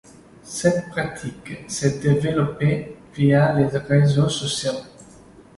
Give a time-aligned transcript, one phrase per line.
[0.41, 4.81] Cette pratique s'est développée via les réseaux sociaux.